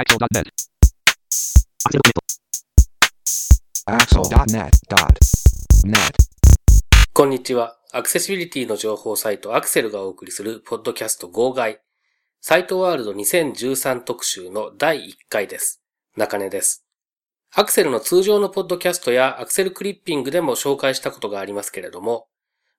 [0.00, 0.48] Axel.net.
[3.84, 5.92] Axel.net.net.
[7.12, 7.76] こんにちは。
[7.92, 11.82] アクセシビリティの情報サイトアクセルがお送りするポッドキャスト号外。
[12.40, 15.82] サイトワールド2013特集の第1回です。
[16.16, 16.86] 中根です。
[17.54, 22.26] アクセルの通常のポッドキャストやアクセルクリッピングでも紹介したことがありますけれども、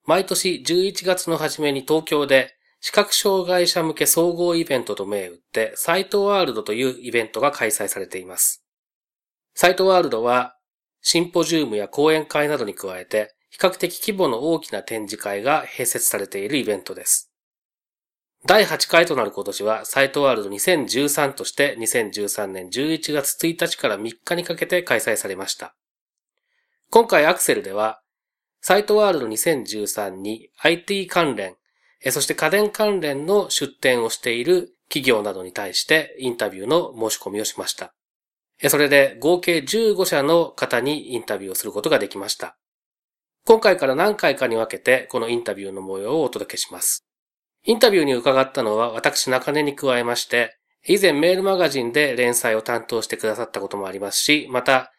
[0.06, 8.66] 毎年11月の初めに東京で視覚障害者向け総合イベントと銘打ってサイトワールドというイベントが開催されています。
[9.54, 10.58] サイトワールドは
[11.02, 17.32] シンポジウムや講演会などに加えて、比較的規模の大きな展示会が併設されているイベントです。
[18.46, 25.76] 第8回となる今年は、サイトワールド2013として2013年11月1日から3日にかけて開催されました。
[26.90, 28.02] 今回アクセルでは、
[28.62, 31.56] サイトワールド2013に IT 関連、
[32.10, 37.94] そして家電関連の出展をしている企業などに対してインタビューの申し込みをしました。
[38.70, 42.58] それで合計15社の方にインタビューをすることができました。
[43.46, 47.06] 今回から何回かに分けてこのインタビューの模様をお届けします。
[47.64, 50.58] インタビューに伺ったのは私中根に加えまして、
[50.88, 54.91] 以前メールマガジンで連載を担当してくださったこともありますし、また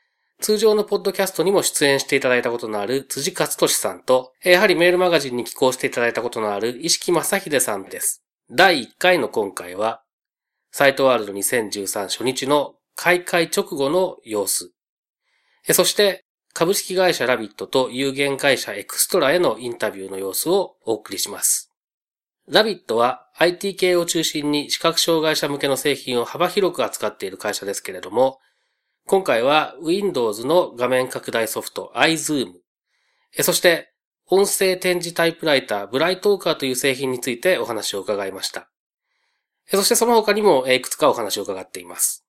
[0.42, 8.24] 通常のポッドキャストにも出演していただいたことのある辻勝利さんと、やはりメールマガジンに寄稿していただいたことのある石木正秀さんです。
[8.50, 10.02] 第1回の今回は、
[10.72, 14.72] サイトワールド2013初日の開会直後の様子。
[15.70, 21.72] そして、株式会社ラビットと有限会社エクストラへのインタビューの様子をお送りします。
[22.48, 28.40] ラビットは IT 系を中心に視覚障害者向けの製品を幅広く扱っている会社ですけれども、
[29.06, 32.52] 今回は Windows の画面拡大ソフト iZoom、
[33.40, 33.92] そして
[34.26, 38.70] 音声点字タイプライターブライトーカーという製品についてお話を伺いました。
[39.66, 42.26] そしてその他にもいくつかお話を伺っています。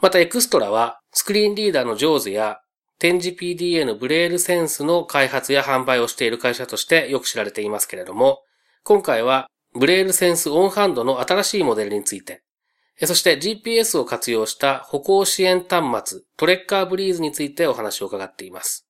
[0.00, 2.60] またエクストラはスクリーンリーダーの JAWS や
[2.98, 8.42] 展示 PDA のブレールセンスの開発や販売をしている会社としてよく知られていますけれども、
[8.84, 12.42] 今回はブレールセンスオンハンドの新しいモデルについて、
[13.02, 18.86] そして GPS を活用した歩行支援端末トレッカーブリーズについてお話を伺っています。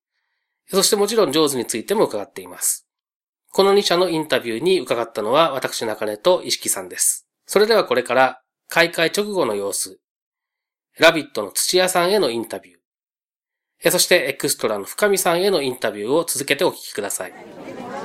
[0.69, 2.87] そしてもちろん JAWS についても伺っています。
[3.51, 7.27] この2社のインタビューに伺ったのは私中根と石木さんです。
[7.47, 10.01] それではこれから開会直後の様子、
[10.99, 17.33] ラビットの土屋さんへのインタビュー、そしてエクストラの深見さんへのインタビューを続けてお聞きください。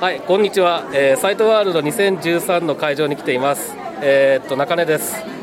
[0.00, 0.88] はい、こんにちは。
[0.94, 3.74] えーサイトワールド2013の会場に来ています。
[4.02, 5.39] えーっと、中根です。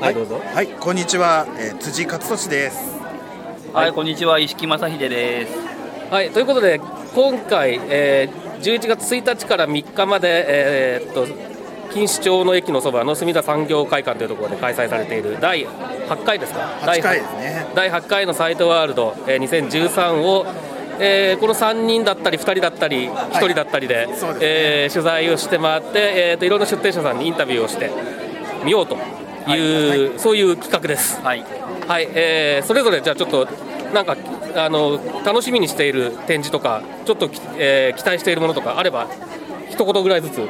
[0.00, 0.40] はい、どうぞ。
[0.54, 2.98] はい、こんにちは、えー辻勝利です。
[3.72, 5.58] はい、こんにちは石木正秀です。
[6.10, 6.80] はい、ということで、
[7.14, 11.26] 今回、えー11月1日から3日まで、えーっと、
[11.94, 17.66] 錦糸町の駅のそばの墨田産業会館というところで開催されている第8回ですか？8回ですね。
[17.74, 20.46] 第8回のサイトワールド、えー2013を、
[21.00, 27.90] えーこの3人だったり2人だったり1人だったりで,、そうですねえー取材をして回って、えーといろんな出店者さんにインタビューをして
[28.64, 28.96] みようと
[29.56, 31.20] いう、そういう企画です。
[31.22, 31.44] はい、
[31.86, 33.48] はい、えーそれぞれじゃあちょっと
[33.92, 34.16] なんか
[34.56, 39.08] あの楽しみにしている展示とかちょっとき、えー期待しているものとかあれば
[39.70, 40.48] 一言ぐらいずつ、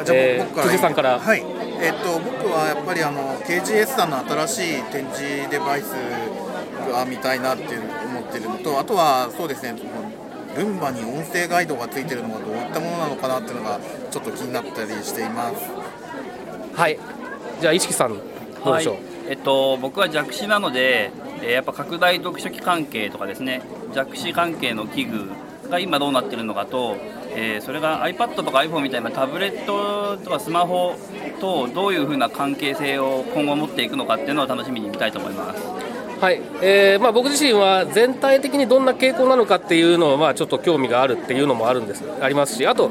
[0.00, 1.44] あじゃあ、えー僕から辻さんから、はい。
[1.78, 5.92] えっ、と僕はやっぱりあの KGS さんの新しい展示デバイス
[6.90, 9.74] が見たいなっていう思ってるのと、あとはそうですね。
[10.56, 13.78] ルンバに音声ガイドがついてるのがどういったものなのかなっていうのが
[14.10, 15.70] ちょっと気になったりしています。
[16.74, 16.98] はい、
[17.60, 18.18] じゃあ石木さん
[18.66, 21.10] どうでしょう、はいえっと、僕は弱視なので、
[21.42, 23.60] えーやっぱ拡大読書器関係とかですね。
[23.94, 25.30] 弱視関係の器具
[25.68, 26.96] が今どうなってるのかと、
[27.34, 30.96] えーそれが iPad とか iPhone みたいなタブレットとかスマホ
[31.40, 35.62] とどういうふうな関係性を今後持っていくのかっていうのを楽しみに見たいと思います。
[36.20, 36.40] はい。
[36.62, 42.90] えーまあ、僕自身は全体的にどんな傾向なのかっていうのを、まあ、ちょっと興味があるっていうのもあるんですありますしあと,、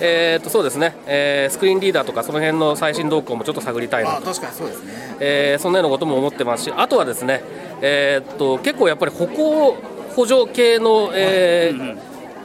[0.00, 5.16] えー、とそうですね、えースクリーンリーダーとかその辺の最新動向もちょっと探りたいなあ、確かにそうですね。
[5.20, 7.42] えーそんなようなことも思ってますし、あとはですね、
[7.82, 9.76] えーっと結構やっぱり歩行
[10.16, 11.98] 補助系の、えーうんうん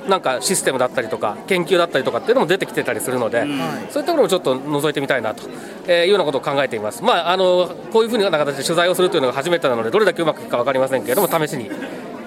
[0.06, 3.48] なんかシステムだったりとか、研究だったりとかっていうのも出てきてたりするので、はい。
[3.48, 5.50] そういったところもちょっと覗いてみたいなと、
[5.88, 7.02] えーいうようなことを考えています。
[7.02, 11.72] まあ、あのこういうふうな形で取材をするというのが初めてなので、どれだけうまくいくか分かりませんけれども、試しに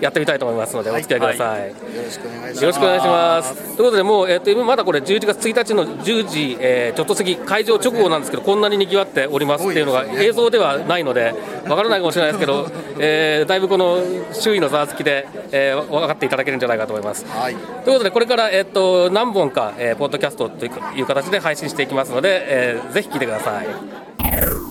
[0.01, 1.75] やってみたいと思いますので、お付き合いくださいよ
[2.05, 2.63] ろしくお願いします。
[2.63, 3.55] よろしくお願いします。
[3.55, 11.35] ということで、もう、えっと今まだこれ、11月1日の10時、えーちょっと過ぎ、会場直後なんですけど、こんなに賑わっておりますっていうのが、映像ではないので、
[11.69, 12.67] わからないかもしれないですけど、
[12.99, 13.99] えーだいぶこの
[14.33, 17.25] 周囲のざわつきで、えー分かっていただけるんじゃないかと思います。
[17.29, 17.55] はい。
[17.85, 20.71] ということで、これから、えっと何本か、えーポッドキャストとい
[21.03, 24.68] う形で配信していきますので、えーぜひ聞いてください。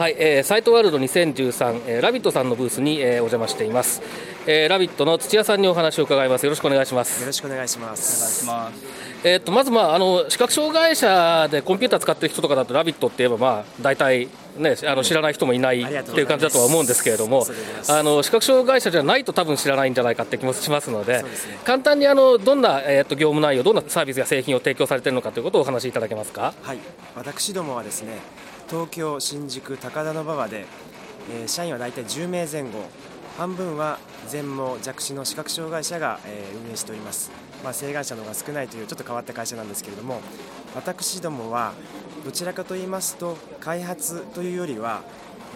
[0.00, 4.00] はい、えー、サイトワールド2013、えー、ラビットさんのブースに、えー、お邪魔しています、
[4.46, 6.44] えー、ラビットの土屋さんにお話を伺います。
[6.44, 7.20] よろしくお願いします。
[7.20, 8.16] よろしくお願いします。
[8.16, 9.28] お願いします。
[9.28, 17.46] えー、とまず、まあ、あの視覚障害者でコンピューター使ってる人とかだと「ラビット!」って言えば、まあ、大体、ね、あの知らない人もいないっていう感じだとは思うんですけれども
[17.86, 21.28] あの視覚障害者じゃないと多分知らないんじゃないかって気もしますので、ね、
[21.64, 26.54] 簡単にあのどんな、えー、と業務内容どんなサービスや製品を提供されているのかということをお話しいただけますか？
[26.62, 26.78] はい。
[27.14, 28.18] 私どもはですね
[28.70, 30.64] 東京新宿高田馬場で、
[31.28, 32.88] えー、社員は大体10名前後。
[33.36, 37.30] 半分は全盲弱視の視覚障害者が、えー、運営しております、
[37.64, 40.20] まあ、請願者の方が少ないというちょっと変わった会社なんですけれども
[40.74, 41.72] 私どもは
[42.24, 45.02] どちらかと言いますと開発というよりは、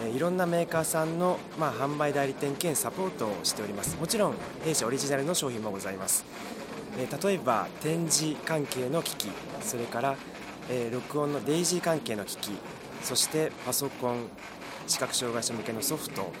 [0.03, 3.97] え、いろんなメーカーさんの、まあ、販売代理店兼サポートをしております。
[3.97, 6.25] もちろん弊社オリジナルの商品もございます、
[6.97, 9.27] えー、例えば展示関係の機器
[9.61, 10.15] それから、
[10.71, 12.49] え、録音のデイジー関係の機器
[13.05, 14.27] そしてパソコン
[14.87, 16.31] 視覚障害者向けのソフト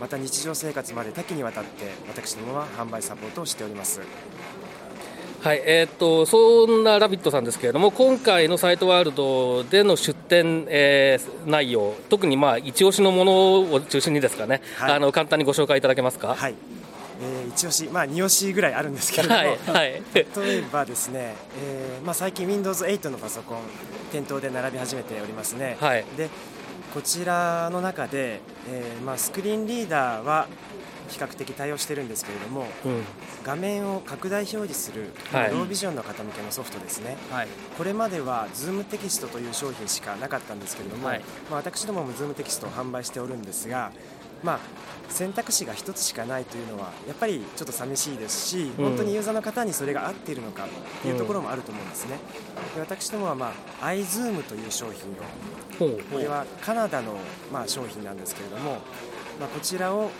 [0.00, 4.00] また日常生活まで多岐にわたって私どもは販売サポートをしております
[5.40, 16.34] はいえーと、そんな「ラビット!」さんですけれども今回のサイトワールドでの出展、えー、内容特にまあ一押しのものを中心にですかね、はい、あの簡単にご紹介いただけますか？
[16.34, 16.54] はい
[17.20, 20.24] えー、一押し、まあ、二押しぐらいあるんですけれども、はいはい、例
[20.58, 23.58] えばですね、えーまあ、最近 Windows8 のパソコン
[24.12, 26.30] 店頭で並び始めておりますね、はい、で
[26.94, 30.48] こちらの中で、えーまあ、スクリーンリーダーは
[31.08, 33.02] 比較的対応してるんですけれども、うん、
[33.42, 43.90] 画面を拡大表示する、ロービジョンの方向けのソフトですね、はい、これまでは Zoom テキストという商品しかなかったんですけれども、はい、まあ、私どもも Zoom テキストを販売しておるんですが、
[44.42, 44.58] まあ、
[45.08, 50.68] 選択肢が1つしかないというのはやっぱりちょっと寂しいですし、本当にユーザーの方にそれが合っているのかっ
[51.02, 52.18] ていうところもあると思うんですね。
[52.74, 57.14] で私どもは、まあ、iZoom という商品をこれはカナダの、
[57.52, 58.78] まあ、商品なんですけれども、
[59.40, 60.10] まあ、こちらを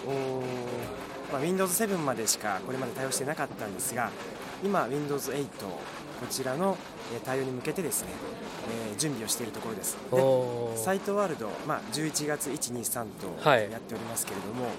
[1.33, 4.11] まあ、Windows 7までしかこれまで対応してなかったんですが
[4.65, 5.47] 今 Windows 8
[6.21, 6.77] こちらの
[7.25, 8.11] 対応に向けてですね、
[8.91, 9.97] えー、準備をしているところです。
[10.11, 14.75] でサイトワールド、まあ、11月123とやっておりますけれども、はい、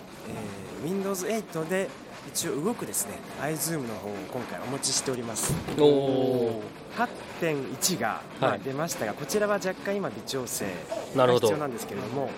[0.83, 1.89] えー、Windows 8で
[2.27, 5.53] 一応動くですね iZoom の方を今回お持ちしております。
[6.97, 10.65] 8.1が、まあ、出ましたが、はい、こちらは若干今微調整
[11.15, 12.29] が必要なんですけれども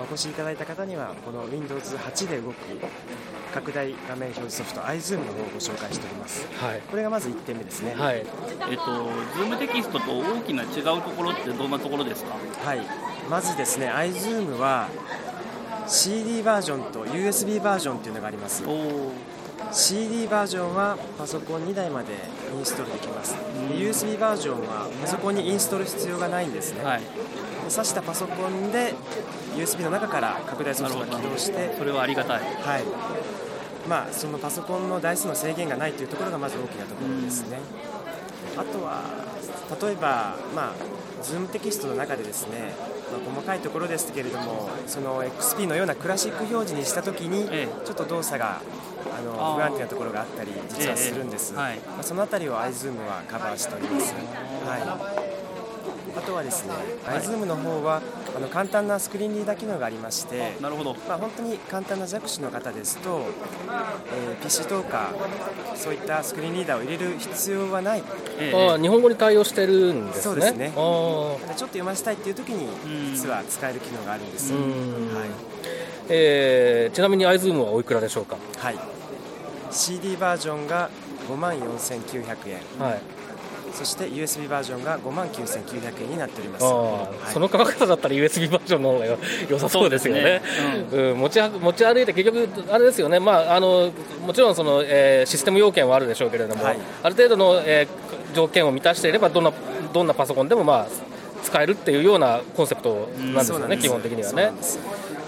[0.00, 2.54] お越しいただいた方にはこの Windows8 で動く
[3.54, 8.82] 拡大画面表示ソフト iZoom の方をご紹介しております、はい、これがまず1点目ですね、はい、えっと
[9.38, 12.34] Zoom テキストと大きな違うところってどんなところですか？
[12.66, 12.80] はい。
[13.30, 14.88] まずですね iZoom は
[15.86, 18.64] CD バージョンと USB バージョンというのがあります。
[19.72, 22.12] CD バージョンはパソコン2台まで
[22.56, 27.02] インストールできます、うん、USB バージョンはパソコンにインストール必要がないんですね、はい、
[27.68, 28.94] 挿したパソコンで
[29.56, 32.84] USB の中から拡大ソフトが起動してそれはありがたい、はい
[33.88, 37.58] まあ、そのパソコンの台数の制限がないというところがまず大きなところですね、
[38.54, 39.02] うん、あとは
[39.80, 40.74] 例えば、まあ、
[41.22, 42.74] Zoom テキストの中でですね、
[43.12, 47.48] まあ、細かいところですけれどもその XP のようなクラシック表示にしたときに、
[47.84, 48.60] ちょっと動作が
[49.16, 54.14] あの不安定なところがあったり実はするんです、はい、まあ、その辺りを iZoom はカバーしております。
[54.14, 55.34] はい。
[56.16, 56.72] あとはですね、
[57.04, 58.00] はい、iZoom の方は
[58.36, 63.22] あの簡単なスクリーンリーダー機能がありましてなるほど、まあ、本当に簡単な弱視の方ですと、
[64.30, 68.02] えー、PC トーカーそういったスクリーンリーダーを入れる必要はない、
[68.38, 70.22] えー、あ日本語に対応してるんですね。
[70.22, 70.72] そうですね。
[70.74, 72.68] ちょっと読ませたいっていう時に
[73.12, 74.62] 実は使える機能があるんです、はい。
[76.08, 78.36] えー、ちなみに iZoom はおいくらでしょうか？
[78.58, 78.78] はい。
[79.70, 80.90] CD バージョンが
[81.28, 83.00] 5万4900円、はい
[83.74, 89.06] そして USB バージョンが5万9900円になっております、はい、その価格だったら USB バージョンの方が
[89.48, 90.42] 良さそうですよね、ね。
[90.92, 93.92] うん、うん、持ち持ち歩いて結局、あれですよね、まあ、あの
[94.24, 99.52] もちろんその、えー、システム要件はあるでしょうけれども、はい、ある程度の、えー、条件を満たしていればどんな、
[99.92, 100.86] どんなパソコンでも、まあ、
[101.42, 104.52] 使えるっていうようなコンセプトなんですよね、うん、基本的にはね。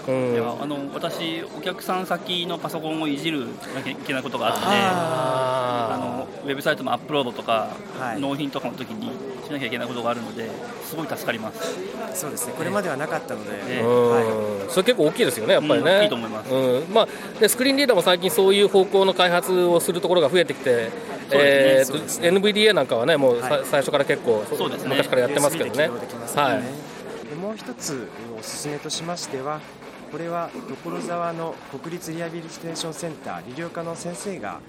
[0.07, 9.11] うん、いやあの私、お客さん先のパソコンをいじるなきゃいけないことがあってあのウェブサイトのアップロードとか、はい、納品とかの時に
[9.45, 10.49] しなきゃいけないことがあるので
[10.83, 11.75] すごい助かります。
[12.13, 12.53] そうですね。
[12.57, 16.93] これまではなかったので、えー、はい、それ結構大きいですよねやっぱりね、うん、いいと思います、うん。
[16.93, 17.07] まあ、
[17.39, 20.89] でスクリーンリーダーも最近そういう方向の開発をするところが増えてきて、ね。
[21.31, 25.89] えーね、NVDA なんかはねもう、はい、最初から結構そうです、ね、昔からやってますけどね。
[26.35, 26.61] は
[27.31, 28.07] い、もう一つ
[28.39, 29.59] おすすめとしましては
[30.11, 30.49] これは
[30.83, 34.59] 所沢の国立リハビリテーションセンター理療科の先生が、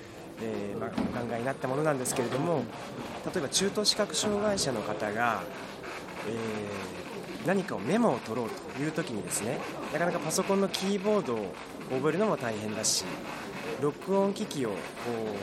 [0.43, 0.93] えーまあ、お
[1.27, 2.65] 考えになったものなんですけれども
[3.25, 5.43] 例えば中等視覚障害者の方が、
[6.29, 9.59] えー、何かをメモを取ろうという時にですね
[9.93, 11.53] なかなかパソコンのキーボードを
[11.91, 13.05] 覚えるのも大変だし
[13.81, 14.73] 録音機器を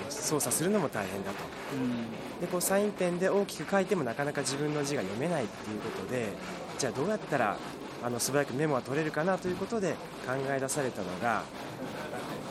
[0.09, 1.37] 操作するのも大変だと、
[1.73, 6.33] うん、でこうサインペンで大きく書いてもなかなか自分の字が読めないっていうことで
[6.77, 7.57] じゃあどうやったら
[8.05, 9.93] あの素早くメモは取れるかなということで
[10.27, 11.41] 考え出されたのが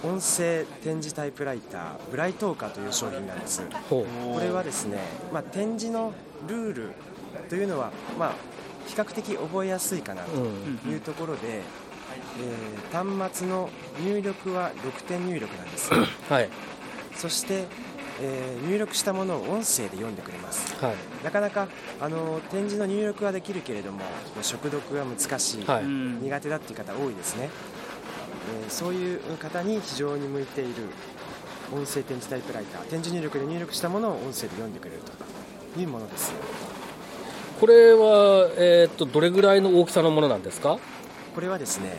[0.03, 3.63] 音声展示タイプライターブライトーカーという商品なんです。
[3.89, 4.05] こ
[4.41, 4.99] れはですね、
[5.33, 6.13] まあ、展示の
[6.49, 6.91] ルール
[7.49, 8.33] というのは、まあ、
[8.89, 13.71] 比較的覚えやすいかなというところで、えー、端末の
[14.05, 15.91] 入力は6点入力なんです、
[16.29, 16.51] はい、
[17.15, 17.65] そして、
[18.21, 20.95] えー、入力したものを音声で読んでくれます、はい、
[21.25, 21.69] なかなか
[22.01, 24.01] あの展示の入力はできるけれども
[24.43, 27.51] 食読は難しい、はい、苦手だっていう方多いですね、
[28.63, 30.71] えー、そういう方に非常に向いている
[31.73, 35.01] 音声展示タイプライター展示入力で入力したものを音声で読んでくれる
[35.75, 36.33] というものです。
[37.59, 40.79] これは、えーと、どれぐらいの大きさのものなんですか？
[41.35, 41.97] これはですね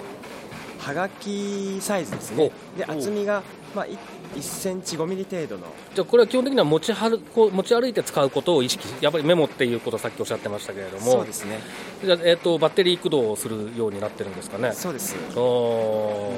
[0.86, 2.52] はがきサイズですね。
[2.78, 3.42] で厚みが、
[3.76, 3.98] まあ、1
[4.40, 5.64] センチ5ミリ程度の。
[5.96, 11.12] じゃあこれは基本的には持ちはるこう持ち歩いて使うことを意識やっぱりメモっていうことをさっきおっしゃってましたけれども。
[11.12, 11.60] そうですね。
[12.04, 14.74] じゃあ、えーと、バッテリー駆動をするようになってるんですかね。
[14.74, 15.16] そうです。
[15.36, 16.34] お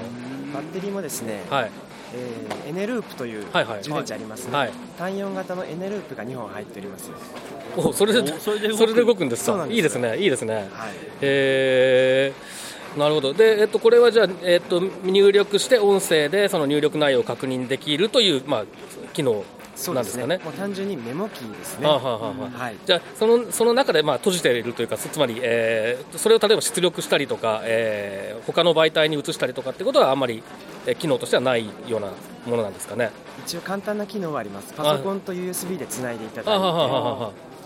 [0.53, 1.71] バッテリーもですね、はい。
[2.15, 4.67] えー、エネループという充電池ありますね、はい。
[4.67, 7.11] はい、単4型のエネループが2本入っております。
[7.75, 8.59] おそれでそれ
[8.93, 9.67] で動くんですか？
[9.69, 12.66] いいですねいいですね、はい、えー、
[12.97, 18.65] なるほどで、えっと、これはじゃあ、えっと、入力して音声でその入力内容を確認できるという、まあ、
[19.13, 19.43] 機能
[19.93, 20.39] なんですかね。
[20.43, 21.87] もう単純にメモキーですね。
[21.87, 30.41] はあはあはい、じゃあそのその中でまあ閉じているというかつまり、えー、それを例えば出力したりとか、えー、他の媒体に移したりとかってことはあんまり、
[30.87, 32.07] えー、機能としてはないような
[32.47, 33.11] ものなんですかね。
[33.45, 34.73] 一応簡単な機能はあります。
[34.73, 36.59] パソコンと USB でつないでいただい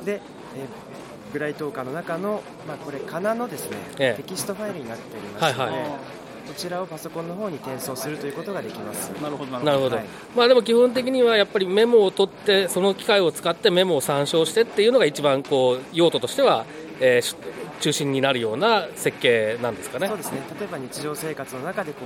[0.03, 0.21] て、で、
[0.55, 0.90] えー、
[1.31, 5.71] グライトーカーの中のまあこれカナのですね、えテキストファイルになっておりますので。
[5.71, 6.21] はいはい。
[6.41, 9.09] こちらをパソコンの方に転送するということができます。
[9.21, 9.51] なるほど。
[9.59, 16.65] なるほど、はい、まあ、でも基本的にはやっぱりメモを取ってその機械を使ってメモを参照してっていうのが一番こう用途としては、
[16.99, 17.35] えー、
[17.79, 20.07] 中心になるような設計なんですかね。
[20.07, 20.41] そうですね。
[20.59, 21.99] 例えば日常生活の中でこ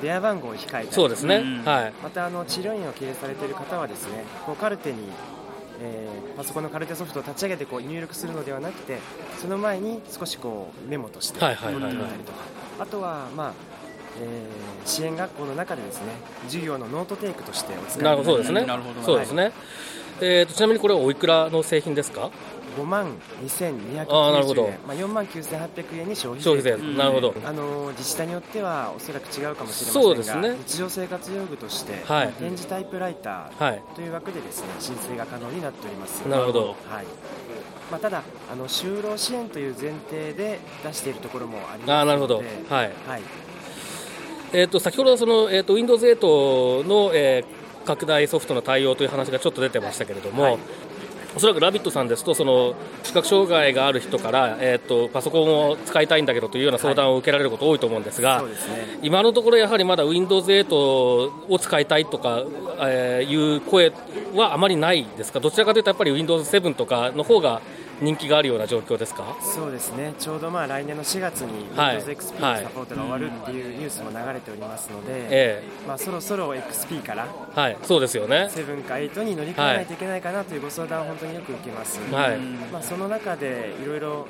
[0.00, 4.98] う電話番号を控えたそうですね、はい、またあの治療院を経営されている方はですねこうカルテに
[5.84, 8.98] えー、パソコンのカルテソフトを立ち上げてこう入力するのではなくて
[9.40, 12.38] その前に少しこうメモとして取ってみたりとか、
[12.78, 13.52] あとは、まあ
[14.20, 16.12] えー、支援学校の中でですね
[16.44, 18.24] 授業のノートテイクとしてお使いなる。
[18.24, 18.66] そうですね。
[19.04, 19.52] そうですね。
[20.20, 22.30] えーと、ちなみにこれはおいくらの製品ですか？
[22.76, 24.78] 5万2290円。
[24.86, 26.76] まあ、4万9800円に消費税。
[26.76, 27.34] なるほど。
[27.44, 36.20] あの自治体によってはおそらく違うかもしれませんがそうです、ね、日常生活用具として、はい、展示タイプライターという枠でですね申請が可能になっております。
[36.28, 37.06] なるほど、はい。
[37.90, 41.92] まあ、ただあの就労支援という前提で出しているところもありますので。
[41.92, 42.36] あなるほど。
[42.36, 43.22] はい、はい。
[44.54, 50.58] えーと、先ほどその、えーと、Windows 8の、えー、拡大ソフトの対応という話がちょっと出てましたけれども、はい、
[51.34, 52.74] おそらくラビットさんですとその
[53.04, 60.74] 視覚障害がある人から、えーと、パソコンを使いたいんだけどというような相談を受けられること多いと思うんですが、はいすね、今のところやはりまだ Windows 8
[61.48, 62.44] を使いたいとか、
[62.82, 63.92] えー、いう声
[64.34, 65.40] はあまりないですか？
[65.40, 67.62] どちらかというとやっぱり Windows 7とかの方が
[68.02, 69.36] 人気があるような状況ですか？
[69.40, 78.50] そうですね、ちょうどまあ来年の4月に Windows XP のサポートが終わるっていうニュースも流れておりますので、えまあ、そろそろ XP から、はい、そうですよね。
[78.52, 82.38] 7か8に乗り換えないといけないかなというご相談を本当によく受けます、はい。
[82.72, 84.26] まあ、その中でいろいろ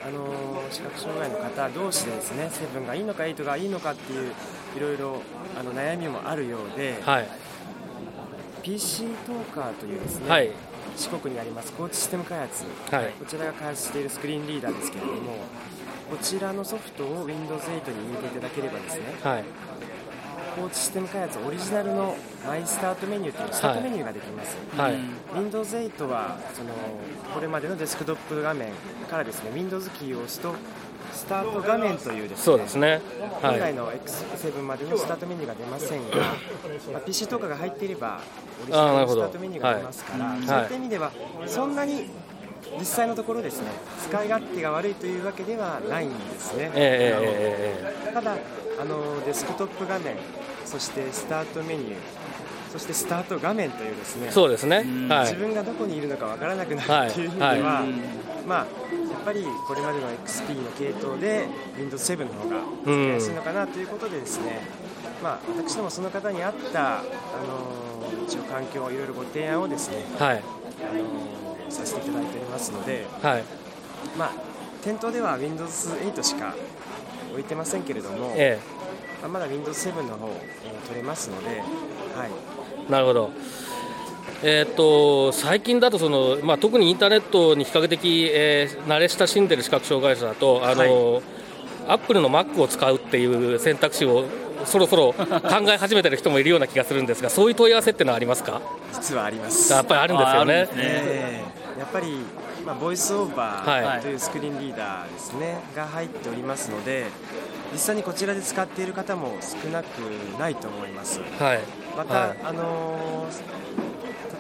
[0.71, 4.33] 視覚障害の方同士でですね7がいいのか8がいいのかっていう
[4.77, 5.23] いろいろ
[5.59, 7.29] あの悩みもあるようで、はい、
[8.63, 10.51] PC トーカーというですね、はい
[10.97, 15.19] 四国にあります高知システム開発、はい、こちらが開発しているスクリーンリーダーですけれども
[16.11, 19.45] こちらのソフトを Windows8 に入れていただければですね、はい、
[20.57, 24.99] 高知システム開発オリジナルのマイスタートメニューというスタートメニューができます、はい、
[25.35, 26.71] Windows8 はその
[27.35, 28.69] これまでのデスクトップ画面
[29.09, 30.55] からですね Windows キーを押すと
[31.13, 33.01] スタート画面というですねそうですね、はい、
[33.53, 36.17] 本来の X7 までのスタートメニューが出ませんが、
[36.93, 38.21] まあ、PC とかが入っていれば
[38.63, 41.13] オリジナルのスタートメニューが出ますから、はい、そういった意味では
[41.47, 42.11] そんなに
[42.79, 43.69] 実際のところですね
[44.03, 48.37] 使い勝手が悪いというわけではないんですね、えー、ただ
[48.81, 50.17] あのデスクトップ画面
[50.65, 51.95] そしてスタートメニュー
[52.73, 54.87] そしてスタート画面というですねそうですね、はい、
[55.27, 57.63] 自分がどこにいるのかわからなくなるという意味では、はい。
[57.63, 57.93] はい、
[58.47, 58.67] まあ、
[59.25, 61.49] ぱりこれまでの XP の系統で
[61.79, 64.61] Windows 7の方が使いやすいのかなということでですね、
[65.23, 67.83] まあ、私どもその方に合った、あの
[68.27, 73.45] 一応環境いろいろご提案をですね、はい、あのさせていただいておりますので、はい、
[74.19, 74.33] まあ
[74.83, 76.55] 店頭では Windows8 しか
[77.31, 78.61] 置いてませんけれども、え
[79.25, 83.31] え、まだ Windows7 の方、えー、取れますので、はい、なるほど。
[84.45, 91.23] えーと、最近だとその、まあ、特にインターネットに比較的、えー、慣れ親しんでる視覚障害者だとあの、はい、
[91.89, 94.25] アップルの Mac を使うっていう選択肢を
[94.65, 95.27] そろそろ考
[95.69, 98.61] え始めてる人もいるような気がするんですがそういう問い合わせってのはありますか？
[98.93, 99.73] 実はあります。
[99.73, 102.13] やっぱりあるんですよね、ねえー、やっぱり、
[102.65, 107.07] まあ、ボイスオーバーというスクリーンリーダーですね、が入っておりますので
[107.73, 109.99] 実際にこちらで使っている方も少なく
[110.39, 111.61] ないと思います、はい、
[111.97, 113.92] また、はい、あのー、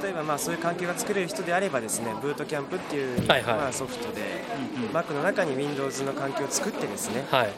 [0.02, 4.22] 例えばまあそういう環境が作れる人であればですねブートキャンプっていう、はいはい、まあ、ソフトで、
[4.76, 7.50] うんうん、Mac の中に Windows の環境を作ってですね、はい、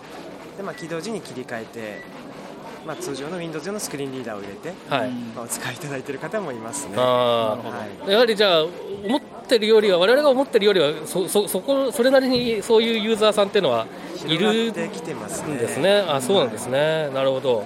[0.56, 2.24] でまあ、起動時に切り替えて
[2.86, 5.10] まあ、通常の Windows 用のスクリーンリーダーを入れて、はい。
[5.10, 6.96] まあ、お使いいただいている方もいますね。
[6.96, 13.86] はい、やはりじゃあ思ってるよりは我々が思ってるよりはそそそこそれなりにそういうユーザーさんっていうのは
[14.26, 16.04] いるんですね。
[16.06, 17.64] あそうなんですね、なるほど。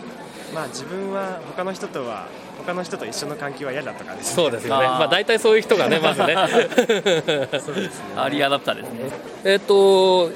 [0.55, 2.29] まあ、自分は他の人とは
[2.69, 4.87] 他の人と一緒の環境は嫌だとかです、ね、そうですよね。
[4.87, 6.37] まあ大体そういう人がね まずね。
[7.61, 8.15] そうですね。
[8.15, 9.11] アーリーアダプターですね。
[9.45, 10.31] えっ、と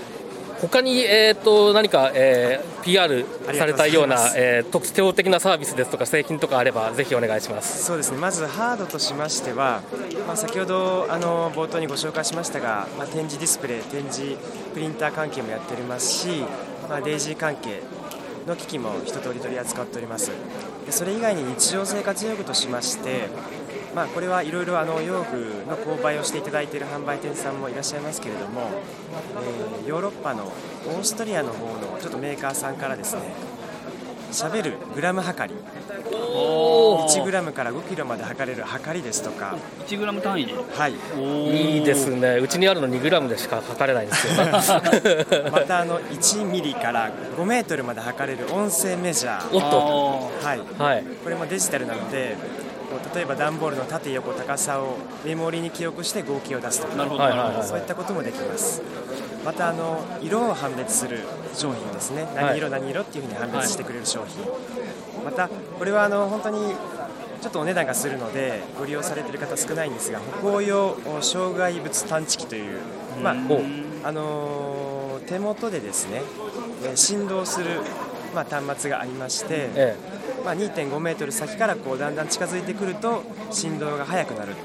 [0.62, 9.82] 他に、えーと、何か、えー、PR されたような、えー、特徴的なサービスですとか製品とかあればぜひお願いしますそうですねまずハードとしましては、
[10.24, 14.36] まあ、先ほどあの冒頭にご紹介しましたが、まあ、展示ディスプレイ展示
[14.72, 16.44] プリンター関係もやっておりますし、
[16.88, 17.82] まあ、デイジー関係
[18.46, 20.30] の機器も一通り取り扱っております。
[20.86, 23.28] でそれ以外に日常生活用具としまして
[23.94, 28.70] まあ、これはいろいろあの用具の購買をしていただいている販売店さんもいらっしゃいますけれども、
[29.82, 33.51] えー、ヨーロッパのオーストリアの方のちょっとメーカーさんからですね
[34.32, 35.54] しゃべるグラム測り。
[36.12, 39.56] 1グラムから5キロまで測れる測りですとか。
[39.86, 40.54] 1グラム単位で？
[40.54, 40.94] はい。
[41.78, 42.38] いいですね。
[42.38, 44.32] うちにあるの2グラムでしか測れないんですよ
[45.52, 49.54] またあの1ミリから5メートルまで測れる音声メジャー。
[49.54, 50.46] おっと。
[50.46, 52.36] はい、はい、これもデジタルなので
[53.14, 57.06] 例えば段ボールの縦横高さをメモリに記憶して合計を出すとか。
[57.62, 58.82] そういったこともできます
[59.44, 61.20] またあの色を判別する
[61.54, 64.44] 商品ですね何色何色っていうふうに判別してくれる商品、
[65.24, 66.74] またこれはあの本当に
[67.40, 72.78] ちょっとお値段がするのでご利用されている方少ないんですが歩行用障害物探知機という、
[73.22, 73.34] まあ
[74.04, 76.22] あの手元でですね
[76.94, 77.80] 振動する、
[78.34, 80.22] まあ、端末がありまして、ええ。
[80.44, 84.56] まあ、2.5メートル先からこうだんだん近づいてくると振動が速くなる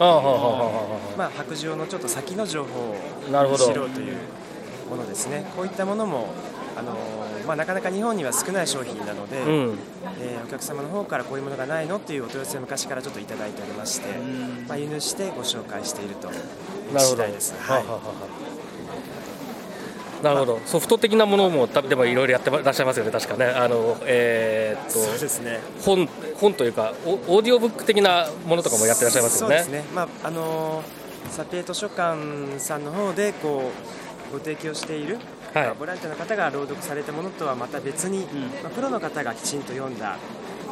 [1.18, 4.18] まあ、白状のちょっと先の情報を知ろうという
[4.90, 5.52] ものですね。
[5.56, 6.28] こういったものも
[6.78, 6.96] あの
[7.48, 9.80] まあ、なかなか日本には少ない商品なので、うん、
[10.20, 14.08] えー、お客様の方からこういうものがないのっていうお問い合わせを昔からちょっといただいておりまして、
[14.68, 17.56] まあ、輸入してご紹介しているという次第です。
[17.58, 17.84] はい。
[20.24, 23.46] なるほど、ソフト的なものもでもいろいろやってらっしゃいますよね、確かね。
[23.46, 25.60] あのえー、っとそうですね。
[25.84, 29.64] 本本というかオ、オーディオブック的なものとかもやってらっしゃいますよね。
[29.64, 29.90] そうですね。
[29.94, 30.84] まああの
[31.30, 35.20] 査定図書館さんの方でこうご提供している、
[35.54, 40.18] はい、ボランティアの方が朗読されたものとはまた別に、うん、まあ、プロの方がきちんと読んだ、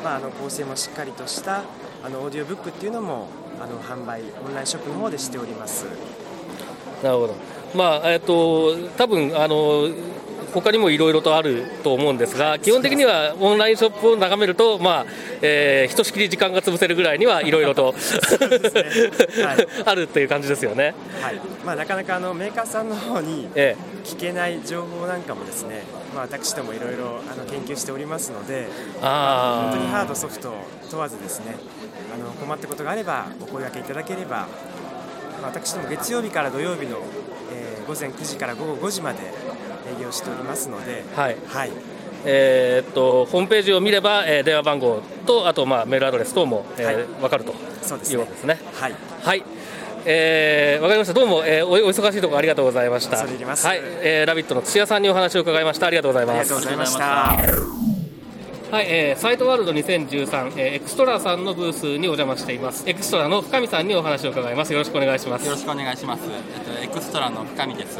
[0.03, 1.63] まあ、あの構成もしっかりとした
[2.03, 3.27] あのオーディオブックっていうのも
[3.59, 5.85] あの販売オンラインショップの方でしております。
[7.01, 7.35] なるほど。
[7.73, 9.87] まあえっと多分あの
[10.61, 15.05] 他にもいろいろとあると思うんですが、基本的にはオンラインショップを眺めると、まあ
[15.41, 17.93] えー、ひとしきり時間が潰せるぐらいには いろいろと
[19.85, 21.41] あるっていう感じですよね、はい。
[21.65, 23.49] まあ、なかなかあのメーカーさんの方に
[24.05, 28.67] 聞けない情報なんかもですね、まあ、私どもいろいろ研究しておりますので、
[29.01, 30.53] あ本当にハード、ソフト
[30.89, 31.57] 問わずですね
[32.13, 34.47] あの困ったことがあればお声がけいただければ、
[35.43, 37.01] 私ども月曜日から土曜日の
[37.87, 39.19] 午前9時から午後5時まで
[39.97, 41.71] 営業しておりますので、はい、はい、
[42.25, 48.59] えー、っとホームページを見れば、えー、電話番号とあと、まあ、メールアドレス等も、えーはい、分かるとそうです、ね、いうわけですね。
[48.73, 49.43] はい、はい
[50.07, 51.15] えー、わかりました。
[51.15, 53.17] どうも、えー、おお忙しいところありがとうございました。
[53.17, 53.27] はい、
[54.03, 55.87] えー、ラビットの土屋さんにお話を伺いました。
[55.87, 56.37] ありがとうございます。
[56.37, 57.05] ありがとうございました。
[58.71, 62.83] はい、えー、サイトワールド2013、えー、エクストラさんのブースにお邪魔しています。
[62.87, 64.73] エクストラの深見さんにお話を伺います。
[64.73, 65.45] よろしくお願いします。
[65.45, 66.23] よろしくお願いします。
[66.25, 67.97] えっと、エクストラの深見です。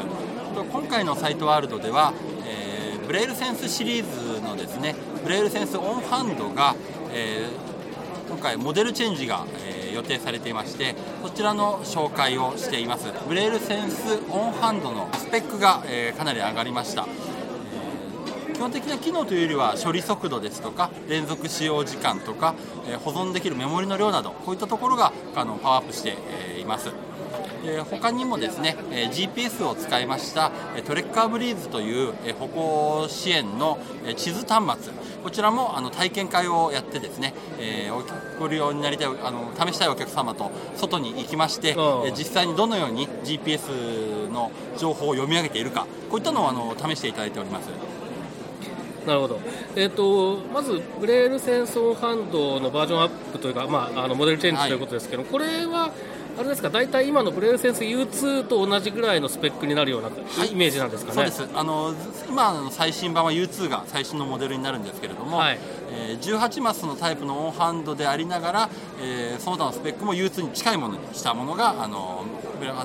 [0.56, 2.14] と今回のサイトワールドでは、
[2.48, 6.76] えー、ブレイルセンスシリーズのですねブレイルセンスオンハンドが、
[7.12, 13.12] えー、今回モデルチェンジが、えー、予定されていましてこちらの紹介をしています。
[13.28, 17.06] ブレイルセンスオンハンドのスペックが、えー、かなり上がりました。
[18.54, 22.56] 基本的な機能というよりは処理速度ですとか連続使用時間とか、
[22.88, 26.16] え保存できるメモリの量などこういったところがあのパワーアップして、
[26.56, 26.90] えいます。
[27.66, 30.52] で他にもですね、え GPS を使いました
[30.86, 33.80] トレッカーブリーズという、え歩行支援の
[34.16, 41.76] 地図端末こちらもあの体験会をやってですね、えー、ご利用になりたいあの試したいお客様と外に行きまして、
[42.06, 47.70] え実際にどのように GPS の情報を読み上げているかこういったのをあの試していただいております。
[49.06, 49.40] なるほど、
[49.76, 55.92] えーと、まずブレールセンソーハンドのバージョンアップというか、まあ、あのモデルチェンジということですけど、はい、これは
[56.38, 60.10] あれですか大体今のブレールセンス U2 と同じぐらいのスペックになるような
[60.46, 61.58] イメージなんですかね、はい、そうです。
[61.58, 61.94] あの
[62.28, 65.60] 今の最新版は U2 が最新のモデルになるんですけれども、はい、
[65.92, 68.70] えー、18マスのタイプのオンハンドでありながら、
[69.02, 72.26] えー、その他のスペックも U2 に近いものにしたものがあの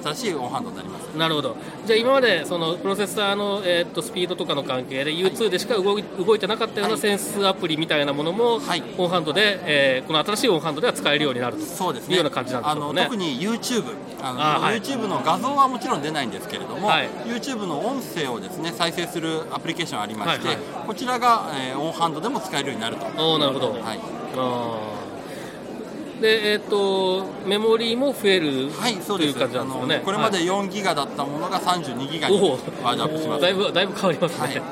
[0.02, 1.06] 新しいオンハンドになります。
[1.16, 1.56] なるほど。
[1.86, 12.82] じゃあ今までそのプロセッサーの、えー、っとスピードとかの関係で U2 でしか動い,、動いてなかったようなセンスアプリみたいなものも、はい、オンハンドで、えー、この新しいオンハンドでは使えるようになるとそうです、ね、いうような感じなんですね？
[12.82, 13.84] あの特に YouTube
[14.22, 23.06] あのあ、はい、YouTube の画像はもちろん出ないんですけれども、はい、YouTube の音声をですね再生するアプリケーションありまして、はいはい、こちらが、えー、オンハンドでも使えるようになると。
[23.34, 24.00] おなるほど、はい、
[24.36, 25.00] あ
[26.20, 30.02] で、えーと、メモリーも増える、はい、そういう感じなんですよね。
[30.04, 32.38] これまで4ギガだったものが32ギガに
[32.84, 33.40] バージョンアップします。
[33.42, 34.62] だいぶだいぶ変わりますね、はい、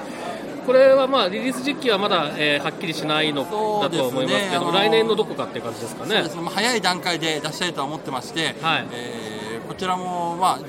[0.69, 6.29] これはまあリリース時期はまだ、えー、はっきりしないのだと思いますけど、ね、来年のどこかっていう感じですかね。
[6.29, 8.87] そう早い段階で出したいとは思ってまして、はい。
[8.93, 10.61] えー、こちらもまあ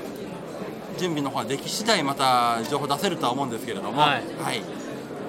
[0.98, 4.62] 準備の方はでき次第また情報出せるとは思うんですけれども、はい、はい。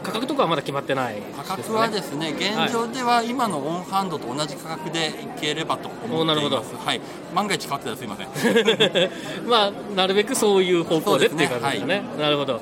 [0.03, 7.01] 価格とかはまだ決まってない、ね、価格はですね現状では今のオンハンドと同じ価格でいければと思っています、はい、
[7.35, 9.11] 万が一変わってたらすみません。
[9.47, 12.61] まあなるべくそういう方向でっていう感じですね、はい、なるほど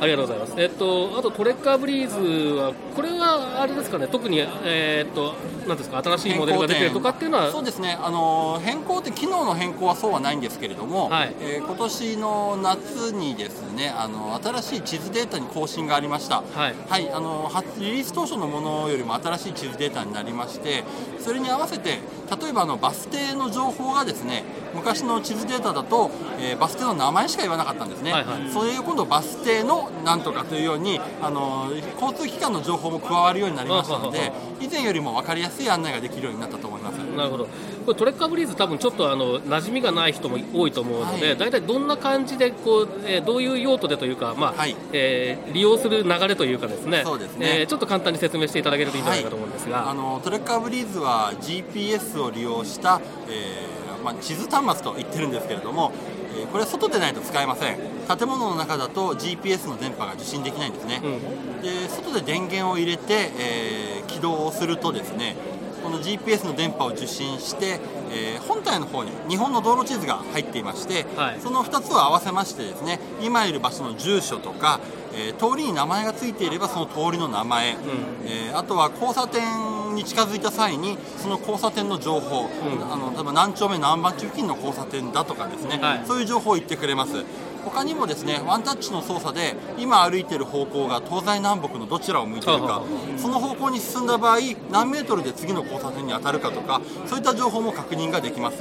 [0.00, 0.54] ありがとうございます。
[0.56, 5.34] えっと、あとトレッカーブリーズは、これはあれですかね、特に、えー、っと、
[5.68, 7.50] なんですか、新しいモデルが出てるとかっていうのは。
[7.50, 16.42] そうですね、あの変更って機能の変更はそうはないんですけれども、はい、えー、今年の夏にですね、あの新しい地図データに更新がありました。
[16.54, 20.84] はい、はい、あのリリース当初のものよりも新しい地図データになりまして、
[21.20, 28.12] それに合わせて、例えばあのバス停の情報がですね、昔の地図データだと、えー、バス停の名前しか言わなかったんですね。
[28.12, 34.32] はいはい、それを今度バス停のなんとかというようにあの交通機関の情報も加わるようになりましたので
[34.64, 36.96] 以前よりも分かりやすい案内ができるようになったと思います。
[36.96, 37.44] なるほど。
[37.44, 47.02] これトレッカーブリーズ多分ちょっとあの馴染みがない人も多いと思うので、はい、大体どんな感じでこう、えー、どういう用途でというか、まあはい、えー、利用する流れというかですね。
[47.04, 53.74] そうですね、えー、ちょっと簡単に説明していただけるといいんじゃないかと思うんですが、はい、あのトレッカーブリーズは GPS を利用した、えー
[54.04, 55.90] まあ、地図端末と言ってるんですけれども
[56.36, 57.94] えこれは外でないと使えません。
[58.04, 65.36] 建物の中だと GPS の電波が受信できないんですね、うん、で外で電源を入れて、えー、起動をするとですね
[65.82, 67.78] この GPS の電波を受信して、
[68.10, 74.80] えー、本体の方に日本の道路地図が入っていまして、はい、その2つを合わせましてですね今いる場所の住所とか、
[75.12, 77.80] えー、通りに名前が付いていればその通りの名前、うん、
[78.24, 87.24] えー、あとは交差点に近づいた際にその交差点の情報、うん、あの例えば何丁目何番地付近の交差点だとかですね、はい、そういう情報を言ってくれます。
[87.64, 92.82] 他にもですねワンタッチの操作で今歩いている方向が東西南北のどちらを向いているか
[93.16, 94.38] その方向に進んだ場合
[94.70, 98.58] 何メートルで次の交差点に当たるかとかそういった情報も確認ができます。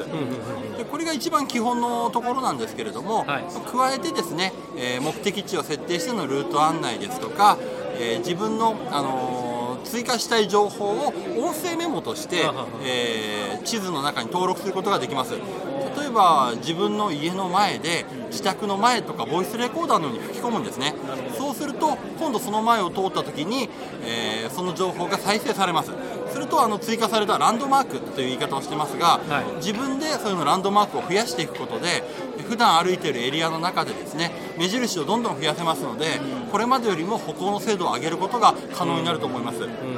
[0.78, 7.58] でこれが一番基本のところなんですけれども、はい、加えてですね、えー、目的地を設定してのルート案内ですとか、
[8.00, 9.43] えー、自分の、あのー、
[9.84, 12.50] 追加したい情報を音声メモとして、
[12.84, 15.34] えー、地図の中に登録することができます。
[15.34, 20.96] 例えば自分の家の前で自宅の前とかボイスレコーダーのように吹き込むんですね。
[21.38, 23.70] そうすると今度その前を通った時に、
[24.04, 25.92] えー、その情報が再生されます
[26.34, 32.04] するとあの追加されたランドマークという言い方をしてますが、はい、自分でそういうのランドマークを増やしていくことで
[32.50, 36.20] 普段歩いているエリアの中でですね目印をどんどん増やせますので
[36.52, 39.60] これまでよりも歩行の精度を上げることが可能になると思います。
[39.60, 39.93] うんうん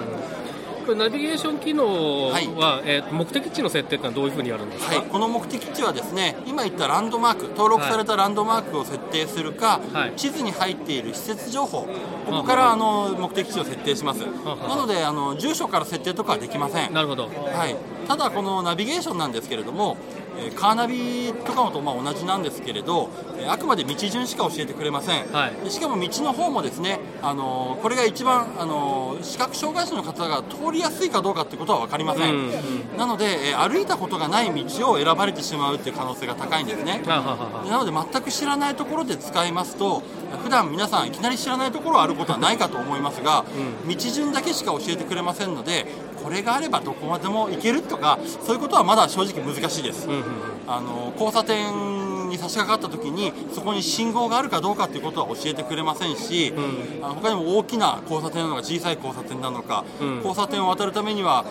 [0.86, 2.45] これナビゲーション機能は、はい、
[2.86, 11.88] えー、目的地の設定ってのはどういうふうにやるんですか、はい、この目的地はですね今言ったランドマーク登録されたランドマークを設定するか、はい、地図に入っている施設情報。
[12.26, 14.19] ここからあの目的地を設定します。
[14.19, 16.93] なのであの住所から設定とかはできません。
[16.93, 17.76] なるほど、はい、
[18.08, 19.98] ただこのナビゲーションなんですけれども
[20.38, 32.50] えカーナビとかとまあ同じなんですけれど、えあくまで道順しか教えてくれません、はい、しかも道の方もですね、あのこれが一番、あの視覚障害者の方が通りやすいかどうかってことは分かりません、うん
[32.91, 37.02] うん、なので、え歩いたことがない道を選ばれてしまうっていう可能性が高いんですね。
[37.06, 40.04] なので全く知らないところで使いますと
[40.43, 43.45] 普段皆さんいきなり知らないところを歩くことはないかと思いますが、
[43.84, 45.88] うん、道順だけしか教えてくれませんので
[46.25, 50.23] これがあればどこまでも行けるとかそういうことはまだ正直難しいです、うんうん、
[50.65, 61.45] あの交差点に差し掛かった時にそこに信号があるかどうかということは教えてくれませんし、うん、あの他にも大きな交差点なのか小さい交差点なのか、うん、交差点を渡るためには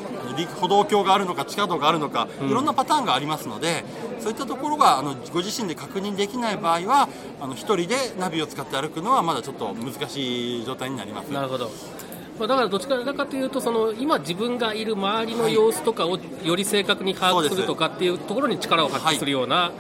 [0.61, 3.85] 歩道橋があるのか地下道があるのか、いろんなパターンがありますので
[4.19, 7.09] そういったところがあのご自身で確認できない場合は
[7.41, 11.29] あの1人でナビを使って歩くのはまだちょっと難しい状態になります。
[11.29, 11.71] なるほど
[12.39, 17.55] まあ、だからどちらかというとその今自分がいる周りの様子とかをより正確に把握す。
[17.55, 19.73] るとかっていうところに力を発揮するような、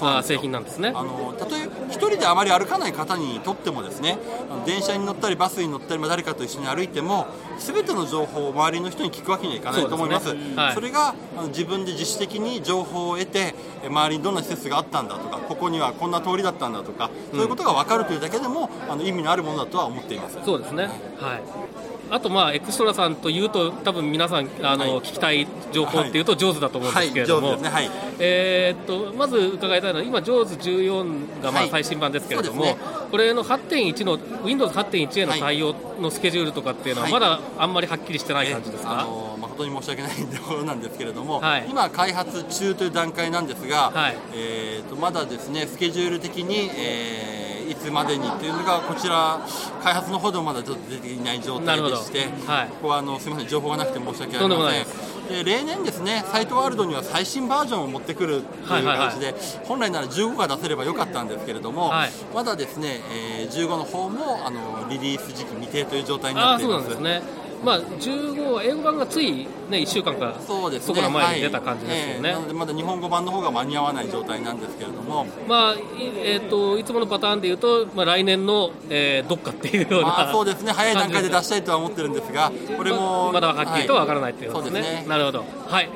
[0.00, 0.92] あ製品なんですね。
[0.94, 4.18] あのたとえ1人であまり歩かない方にとってもですね
[4.64, 7.26] 電車に乗ったりバスに乗ったり、まあ、誰かと一緒に歩いても
[7.58, 10.28] 全ての情報を周りの人に聞くわけにはいかないと思います。
[10.28, 13.54] そ、ねはい、それがあの自分で自主的に情報を得て
[13.86, 20.38] 周りにどんな施設があったんだとかここにはこんな通りだったんだとか、そういうことが分かるというだけでもあの意味のあるものだとは思っています。
[20.44, 20.84] そうですね。
[21.18, 32.76] はいあとまあエクストラさんというと多分皆さんあの、はい、聞きたい情報っていうと上手だと思うんですけれども、はいえっとまず伺いたいのは今上手14がまあ最新版ですけれども、ね、
[33.10, 43.90] これの8.1の Windows8.1 への対応のスケジュールとかっていうのはまだあんまりはっきりしてない感じですか、あの誠に申し訳ないところなんですけれども、今開発中という段階なんですが、
[44.34, 49.40] えー、とまだですねスケジュール的に、えーいつまでにっていうのがこちら
[49.82, 55.12] 開発の方でもまだちょっと出ていない状態でして、はい、ここはあのすみません情報がなくて申し訳ありません。
[55.28, 56.02] で例年です。
[56.02, 63.00] ねサイトワールドには最新バージョンを持ってくるという感じで、本来なら15が出せればよかったんですけれども、はい、まだですね、
[63.38, 66.88] えー、15の方もあのリリース時期未定という状態になっています。
[66.88, 72.40] そうなんですねまあ、15英語版がつい、ね、1週間かそうです、ね、そこら前に出た感じですよね、はい。
[72.40, 80.72] えー、なのでまだ日本語版の方が間に合わない状態なんですけれども、まあえーと、いつものパターンでいうと、まあ、来年の、えー、どっかっていうような、まあ、そうですね。
[80.72, 84.80] 早い段階で出したいとは思ってるんですがこれも、まだはっきりとは分からないっていうことですね。
[84.80, 85.08] はい、すね。
[85.08, 85.88] なるほど、はい。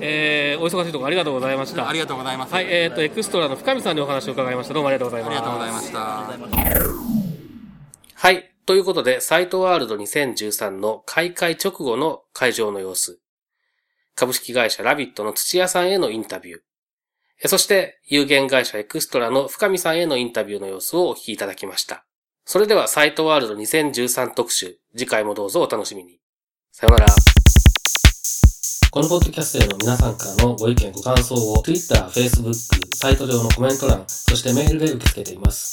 [0.00, 1.88] えー、お忙しいところありがとうございました。
[1.88, 4.74] ありがとうございます、はいえーと、エクストラの深見さんにお話を伺いました。
[4.74, 7.12] どうもありがとうございましたありがとうございました。
[8.14, 13.20] はいということで、サイトワールド2013の開会直後の会場の様子。
[14.14, 17.48] 株式会社ラビットの土屋さんへのインタビュー。
[17.48, 22.04] そして、有限会社エクストラの深見さんへのインタビューの様子をお聞きいただきました。
[22.44, 26.20] それでは、サイトワールド2013特集、次回もどうぞお楽しみに。
[26.70, 27.06] さよなら。
[28.92, 32.54] このポッドキャストへの皆さんからのご意見ご感想を Twitter、Facebook、
[32.94, 35.72] サイト上のコメント欄、そしてメールで受け付けています。